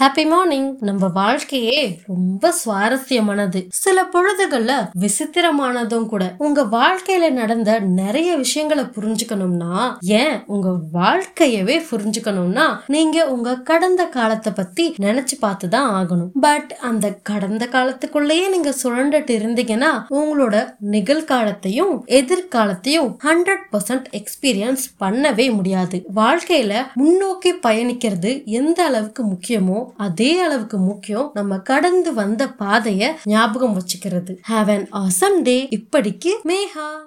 Happy 0.00 0.28
morning 0.28 0.76
நம்ம 0.80 1.08
வாழ்க்கையே 1.08 2.00
ரொம்ப 2.06 2.54
சுவாரஸ்யமானது. 2.64 3.66
சில 3.68 4.02
பொழுதுகள்ல 4.02 4.72
விசித்திரமானதும் 5.00 6.06
கூட. 6.06 6.34
உங்க 6.38 6.62
வாழ்க்கையில 6.62 7.30
நடந்த 7.30 7.78
நிறைய 7.78 8.36
விஷயங்களை 8.36 8.84
புரிஞ்சுக்கணும்னா 8.84 9.96
ஏன் 10.00 10.42
உங்க 10.46 10.78
வாழ்க்கையவே 10.94 11.82
புரிஞ்சுக்கணும்னா 11.90 12.78
நீங்க 12.86 13.26
உங்க 13.26 13.54
கடந்த 13.54 14.04
காலத்தை 14.06 14.52
பத்தி 14.52 14.94
நினைச்சு 14.98 15.36
பார்த்துதான் 15.42 15.88
ஆகணும். 16.00 16.28
பட் 16.40 16.78
அந்த 16.80 17.12
கடந்த 17.22 17.68
காலத்துக்குள்ளேயே 17.72 18.48
நீங்க 18.48 18.74
சுழண்டுட்டு 18.82 19.32
இருந்தீங்கன்னா 19.38 20.04
உங்களோட 20.10 20.74
நிகழ்காலத்தையும் 20.90 22.00
எதிர்காலத்தையும் 22.06 23.16
ஹண்ட்ரட் 23.24 23.66
பர்சன்ட் 23.72 24.04
எக்ஸ்பீரியன்ஸ் 24.10 24.84
பண்ணவே 25.00 25.54
முடியாது. 25.54 26.04
வாழ்க்கையில 26.16 26.74
முன்னோக்கி 26.94 27.52
பயணிக்கிறது 27.52 28.44
எந்த 28.44 28.84
அளவுக்கு 28.84 29.24
முக்கியமோ 29.24 29.84
அதே 29.96 30.40
அளவுக்கு 30.40 30.78
முக்கியம் 30.78 31.30
நம்ம 31.34 31.58
கடந்து 31.58 32.14
வந்த 32.14 32.46
பாதைய 32.58 33.12
ஞாபகம் 33.24 33.76
வச்சுக்கிறது. 33.78 34.36
ஹாவ் 34.50 34.70
அன் 34.70 34.88
ஆசம் 34.90 35.42
டே 35.42 35.68
இப்படிக்கு 35.70 36.32
மேஹா 36.44 37.04